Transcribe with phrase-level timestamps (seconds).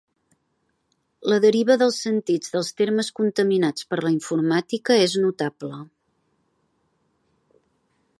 [1.31, 5.83] La deriva dels sentits dels termes contaminats per la informàtica és notable.